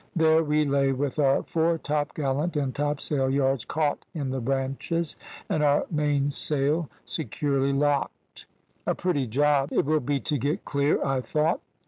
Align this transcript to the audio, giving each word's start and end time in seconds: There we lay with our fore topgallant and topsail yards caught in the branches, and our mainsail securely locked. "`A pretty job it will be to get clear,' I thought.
There 0.15 0.43
we 0.43 0.65
lay 0.65 0.93
with 0.93 1.19
our 1.19 1.43
fore 1.43 1.77
topgallant 1.77 2.55
and 2.55 2.73
topsail 2.73 3.29
yards 3.29 3.65
caught 3.65 4.03
in 4.15 4.31
the 4.31 4.41
branches, 4.41 5.15
and 5.47 5.61
our 5.61 5.85
mainsail 5.91 6.89
securely 7.05 7.71
locked. 7.71 8.47
"`A 8.87 8.97
pretty 8.97 9.27
job 9.27 9.71
it 9.71 9.85
will 9.85 9.99
be 9.99 10.19
to 10.19 10.39
get 10.39 10.65
clear,' 10.65 11.05
I 11.05 11.21
thought. 11.21 11.61